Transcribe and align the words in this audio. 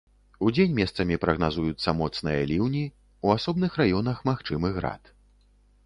Удзень 0.45 0.71
месцамі 0.79 1.17
прагназуюцца 1.25 1.89
моцныя 1.99 2.41
ліўні, 2.55 2.83
у 3.29 3.37
асобных 3.37 3.71
раёнах 3.83 4.17
магчымы 4.33 4.77
град. 4.81 5.03